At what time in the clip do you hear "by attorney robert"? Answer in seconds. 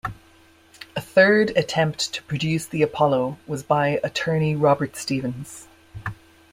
3.61-4.95